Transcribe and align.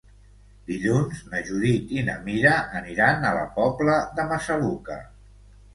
Dilluns 0.69 1.19
na 1.33 1.41
Judit 1.49 1.93
i 1.99 2.07
na 2.09 2.17
Mira 2.31 2.57
aniran 2.81 3.29
a 3.29 3.35
la 3.41 3.45
Pobla 3.61 4.03
de 4.19 4.31
Massaluca. 4.35 5.03